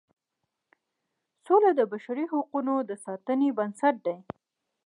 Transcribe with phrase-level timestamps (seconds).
[1.45, 4.17] سوله د بشري حقوقو د ساتنې بنسټ دی.